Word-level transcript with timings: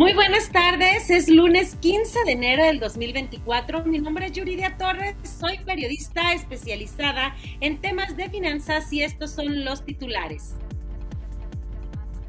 Muy 0.00 0.14
buenas 0.14 0.50
tardes, 0.50 1.10
es 1.10 1.28
lunes 1.28 1.76
15 1.76 2.20
de 2.24 2.32
enero 2.32 2.64
del 2.64 2.80
2024. 2.80 3.84
Mi 3.84 3.98
nombre 3.98 4.24
es 4.24 4.32
Yuridia 4.32 4.78
Torres, 4.78 5.14
soy 5.24 5.58
periodista 5.58 6.32
especializada 6.32 7.36
en 7.60 7.82
temas 7.82 8.16
de 8.16 8.30
finanzas 8.30 8.90
y 8.94 9.02
estos 9.02 9.30
son 9.30 9.62
los 9.62 9.84
titulares. 9.84 10.54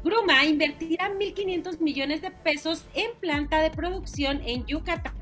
Gruma 0.04 0.44
invertirá 0.44 1.14
1.500 1.14 1.80
millones 1.80 2.20
de 2.20 2.30
pesos 2.30 2.84
en 2.92 3.10
planta 3.18 3.62
de 3.62 3.70
producción 3.70 4.42
en 4.44 4.66
Yucatán. 4.66 5.14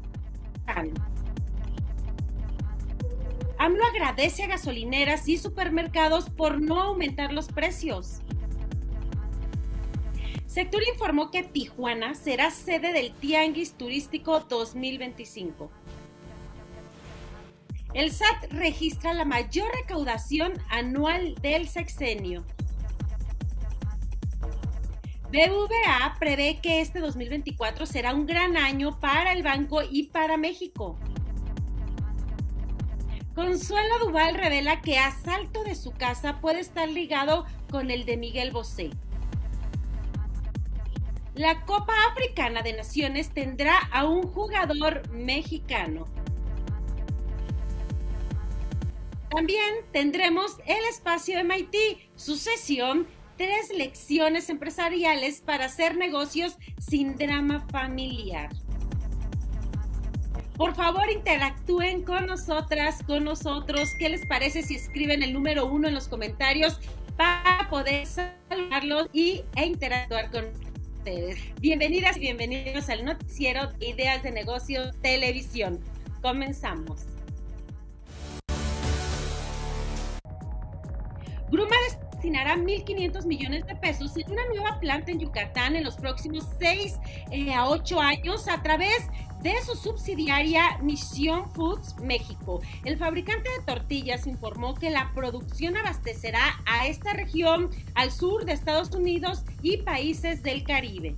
AMLO 3.58 3.84
agradece 3.84 4.42
a 4.42 4.48
gasolineras 4.48 5.28
y 5.28 5.38
supermercados 5.38 6.28
por 6.28 6.60
no 6.60 6.80
aumentar 6.82 7.32
los 7.32 7.46
precios. 7.46 8.22
Sector 10.50 10.82
informó 10.92 11.30
que 11.30 11.44
Tijuana 11.44 12.16
será 12.16 12.50
sede 12.50 12.92
del 12.92 13.12
Tianguis 13.12 13.74
Turístico 13.74 14.40
2025. 14.40 15.70
El 17.94 18.10
SAT 18.10 18.50
registra 18.50 19.14
la 19.14 19.24
mayor 19.24 19.68
recaudación 19.72 20.54
anual 20.68 21.36
del 21.36 21.68
sexenio. 21.68 22.44
BVA 25.30 26.16
prevé 26.18 26.58
que 26.60 26.80
este 26.80 26.98
2024 26.98 27.86
será 27.86 28.12
un 28.12 28.26
gran 28.26 28.56
año 28.56 28.98
para 28.98 29.32
el 29.32 29.44
banco 29.44 29.82
y 29.88 30.08
para 30.08 30.36
México. 30.36 30.98
Consuelo 33.36 34.00
Duval 34.00 34.34
revela 34.34 34.80
que 34.80 34.98
asalto 34.98 35.62
de 35.62 35.76
su 35.76 35.92
casa 35.92 36.40
puede 36.40 36.58
estar 36.58 36.88
ligado 36.88 37.46
con 37.70 37.92
el 37.92 38.04
de 38.04 38.16
Miguel 38.16 38.50
Bosé. 38.50 38.90
La 41.40 41.64
Copa 41.64 41.94
Africana 42.10 42.60
de 42.60 42.74
Naciones 42.74 43.30
tendrá 43.30 43.78
a 43.92 44.04
un 44.04 44.24
jugador 44.24 45.08
mexicano. 45.08 46.04
También 49.30 49.76
tendremos 49.90 50.58
el 50.66 50.84
espacio 50.90 51.42
MIT, 51.42 51.74
su 52.14 52.36
sesión, 52.36 53.06
tres 53.38 53.72
lecciones 53.74 54.50
empresariales 54.50 55.40
para 55.40 55.64
hacer 55.64 55.96
negocios 55.96 56.58
sin 56.78 57.16
drama 57.16 57.66
familiar. 57.72 58.50
Por 60.58 60.74
favor, 60.74 61.10
interactúen 61.10 62.02
con 62.02 62.26
nosotras, 62.26 63.02
con 63.04 63.24
nosotros. 63.24 63.94
¿Qué 63.98 64.10
les 64.10 64.26
parece 64.26 64.62
si 64.62 64.74
escriben 64.74 65.22
el 65.22 65.32
número 65.32 65.64
uno 65.64 65.88
en 65.88 65.94
los 65.94 66.06
comentarios 66.06 66.78
para 67.16 67.70
poder 67.70 68.06
saludarlos 68.06 69.08
y, 69.14 69.42
e 69.56 69.64
interactuar 69.64 70.30
con 70.30 70.69
Bienvenidas 71.02 72.18
y 72.18 72.20
bienvenidos 72.20 72.90
al 72.90 73.06
noticiero 73.06 73.72
Ideas 73.80 74.22
de 74.22 74.32
Negocio 74.32 74.90
Televisión. 75.00 75.80
Comenzamos. 76.20 77.06
Gruma 81.50 81.74
destinará 82.20 82.54
1.500 82.54 83.24
millones 83.24 83.66
de 83.66 83.74
pesos 83.76 84.14
en 84.14 84.30
una 84.30 84.44
nueva 84.48 84.78
planta 84.78 85.10
en 85.10 85.20
Yucatán 85.20 85.74
en 85.74 85.84
los 85.84 85.96
próximos 85.96 86.46
6 86.58 86.98
eh, 87.30 87.54
a 87.54 87.66
8 87.66 87.98
años 87.98 88.46
a 88.46 88.62
través 88.62 89.08
de 89.40 89.54
su 89.64 89.74
subsidiaria 89.74 90.76
Mission 90.82 91.50
Foods 91.52 91.96
México. 92.02 92.60
El 92.84 92.98
fabricante 92.98 93.48
de 93.48 93.64
tortillas 93.64 94.26
informó 94.26 94.74
que 94.74 94.90
la 94.90 95.12
producción 95.14 95.78
abastecerá 95.78 96.62
a 96.66 96.86
esta 96.88 97.14
región 97.14 97.70
al 97.94 98.10
sur 98.10 98.44
de 98.44 98.52
Estados 98.52 98.90
Unidos 98.90 99.44
y 99.62 99.78
países 99.78 100.42
del 100.42 100.62
Caribe. 100.62 101.16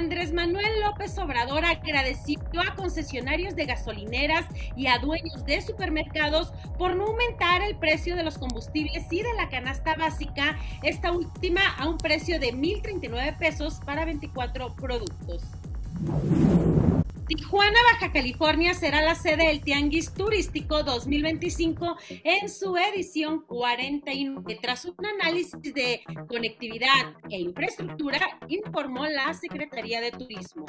Andrés 0.00 0.32
Manuel 0.32 0.80
López 0.80 1.18
Obrador 1.18 1.62
agradeció 1.62 2.40
a 2.66 2.74
concesionarios 2.74 3.54
de 3.54 3.66
gasolineras 3.66 4.46
y 4.74 4.86
a 4.86 4.98
dueños 4.98 5.44
de 5.44 5.60
supermercados 5.60 6.54
por 6.78 6.96
no 6.96 7.08
aumentar 7.08 7.60
el 7.60 7.76
precio 7.76 8.16
de 8.16 8.22
los 8.22 8.38
combustibles 8.38 9.04
y 9.10 9.20
de 9.20 9.34
la 9.34 9.50
canasta 9.50 9.96
básica, 9.96 10.58
esta 10.82 11.12
última 11.12 11.60
a 11.76 11.86
un 11.86 11.98
precio 11.98 12.40
de 12.40 12.54
1.039 12.54 13.36
pesos 13.36 13.78
para 13.84 14.06
24 14.06 14.74
productos. 14.74 15.42
Tijuana, 17.36 17.78
Baja 17.92 18.12
California 18.12 18.74
será 18.74 19.02
la 19.02 19.14
sede 19.14 19.46
del 19.46 19.60
Tianguis 19.60 20.12
Turístico 20.12 20.82
2025 20.82 21.96
en 22.24 22.48
su 22.48 22.76
edición 22.76 23.42
49. 23.42 24.58
Tras 24.60 24.84
un 24.84 24.96
análisis 25.06 25.62
de 25.62 26.00
conectividad 26.26 27.14
e 27.30 27.38
infraestructura, 27.38 28.18
informó 28.48 29.06
la 29.06 29.32
Secretaría 29.32 30.00
de 30.00 30.10
Turismo. 30.10 30.66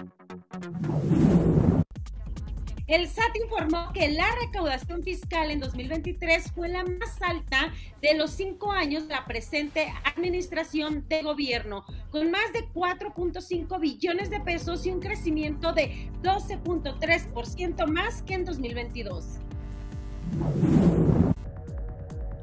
El 2.87 3.07
SAT 3.07 3.35
informó 3.43 3.91
que 3.93 4.09
la 4.09 4.25
recaudación 4.41 5.03
fiscal 5.03 5.51
en 5.51 5.59
2023 5.59 6.51
fue 6.51 6.67
la 6.67 6.83
más 6.83 7.21
alta 7.21 7.71
de 8.01 8.15
los 8.15 8.31
cinco 8.31 8.71
años 8.71 9.07
de 9.07 9.13
la 9.13 9.25
presente 9.25 9.93
administración 10.03 11.07
de 11.07 11.21
gobierno, 11.21 11.85
con 12.09 12.31
más 12.31 12.51
de 12.53 12.67
4.5 12.73 13.79
billones 13.79 14.29
de 14.29 14.39
pesos 14.39 14.85
y 14.85 14.91
un 14.91 14.99
crecimiento 14.99 15.73
de 15.73 16.09
12.3% 16.23 17.87
más 17.87 18.23
que 18.23 18.33
en 18.33 18.45
2022. 18.45 19.25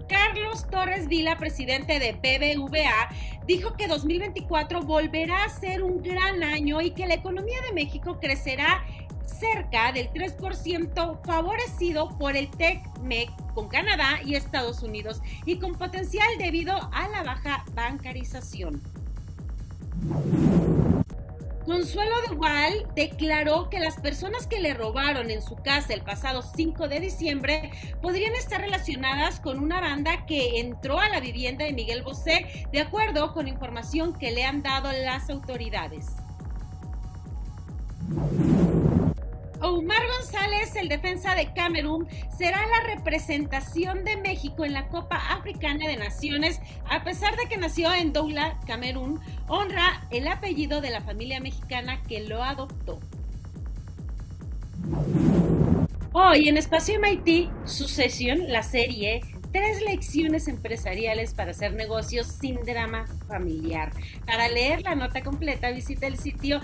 Carlos 0.08 0.66
Torres 0.70 1.08
Vila, 1.08 1.36
presidente 1.36 1.98
de 1.98 2.12
BBVA, 2.12 3.10
dijo 3.46 3.74
que 3.76 3.86
2024 3.86 4.82
volverá 4.82 5.44
a 5.44 5.48
ser 5.48 5.82
un 5.82 6.02
gran 6.02 6.42
año 6.42 6.80
y 6.80 6.92
que 6.92 7.06
la 7.06 7.14
economía 7.14 7.60
de 7.62 7.72
México 7.74 8.18
crecerá 8.20 8.84
cerca 9.28 9.92
del 9.92 10.10
3% 10.10 11.20
favorecido 11.24 12.08
por 12.18 12.36
el 12.36 12.50
TECMEC 12.50 13.30
con 13.54 13.68
Canadá 13.68 14.20
y 14.24 14.34
Estados 14.34 14.82
Unidos 14.82 15.20
y 15.44 15.58
con 15.58 15.76
potencial 15.76 16.28
debido 16.38 16.72
a 16.92 17.08
la 17.08 17.22
baja 17.22 17.64
bancarización. 17.74 18.82
Consuelo 21.68 22.14
de 22.22 22.28
declaró 22.94 23.68
que 23.68 23.78
las 23.78 24.00
personas 24.00 24.46
que 24.46 24.58
le 24.58 24.72
robaron 24.72 25.30
en 25.30 25.42
su 25.42 25.54
casa 25.56 25.92
el 25.92 26.00
pasado 26.00 26.40
5 26.40 26.88
de 26.88 26.98
diciembre 26.98 27.70
podrían 28.00 28.34
estar 28.34 28.62
relacionadas 28.62 29.38
con 29.38 29.58
una 29.58 29.78
banda 29.78 30.24
que 30.24 30.60
entró 30.60 30.98
a 30.98 31.10
la 31.10 31.20
vivienda 31.20 31.66
de 31.66 31.74
Miguel 31.74 32.02
Bosé, 32.02 32.66
de 32.72 32.80
acuerdo 32.80 33.34
con 33.34 33.48
información 33.48 34.14
que 34.14 34.30
le 34.30 34.44
han 34.44 34.62
dado 34.62 34.90
las 34.92 35.28
autoridades. 35.28 36.06
Omar 39.60 40.02
González, 40.18 40.76
el 40.76 40.88
defensa 40.88 41.34
de 41.34 41.52
Camerún, 41.52 42.08
será 42.36 42.58
la 42.66 42.94
representación 42.94 44.04
de 44.04 44.16
México 44.16 44.64
en 44.64 44.72
la 44.72 44.88
Copa 44.88 45.16
Africana 45.32 45.88
de 45.88 45.96
Naciones, 45.96 46.60
a 46.88 47.02
pesar 47.02 47.36
de 47.36 47.46
que 47.46 47.56
nació 47.56 47.92
en 47.92 48.12
Doula, 48.12 48.58
Camerún, 48.66 49.20
honra 49.48 50.06
el 50.10 50.28
apellido 50.28 50.80
de 50.80 50.90
la 50.90 51.00
familia 51.00 51.40
mexicana 51.40 52.02
que 52.02 52.20
lo 52.20 52.42
adoptó. 52.42 53.00
Hoy 56.12 56.48
en 56.48 56.56
Espacio 56.56 56.98
MIT, 57.00 57.50
Sucesión, 57.64 58.50
la 58.50 58.62
serie 58.62 59.20
Tres 59.52 59.80
lecciones 59.80 60.46
empresariales 60.46 61.32
para 61.32 61.52
hacer 61.52 61.72
negocios 61.72 62.26
sin 62.26 62.56
drama 62.56 63.06
familiar. 63.28 63.92
Para 64.26 64.46
leer 64.48 64.82
la 64.82 64.94
nota 64.94 65.22
completa 65.22 65.70
visita 65.70 66.06
el 66.06 66.18
sitio 66.18 66.60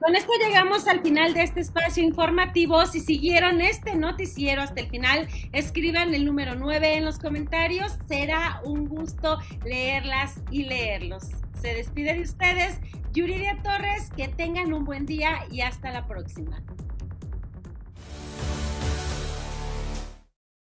Con 0.00 0.16
esto 0.16 0.32
llegamos 0.44 0.88
al 0.88 1.02
final 1.02 1.34
de 1.34 1.42
este 1.42 1.60
espacio 1.60 2.02
informativo. 2.02 2.84
Si 2.86 2.98
siguieron 2.98 3.60
este 3.60 3.94
noticiero 3.94 4.62
hasta 4.62 4.80
el 4.80 4.88
final, 4.88 5.28
escriban 5.52 6.14
el 6.14 6.24
número 6.24 6.56
9 6.56 6.96
en 6.96 7.04
los 7.04 7.20
comentarios. 7.20 7.96
Será 8.08 8.60
un 8.64 8.88
gusto 8.88 9.38
leerlas 9.64 10.40
y 10.50 10.64
leerlos. 10.64 11.24
Se 11.60 11.74
despide 11.74 12.14
de 12.14 12.22
ustedes 12.22 12.80
Yuridia 13.12 13.62
Torres, 13.62 14.10
que 14.16 14.26
tengan 14.26 14.72
un 14.72 14.84
buen 14.84 15.06
día 15.06 15.44
y 15.50 15.60
hasta 15.60 15.92
la 15.92 16.08
próxima. 16.08 16.60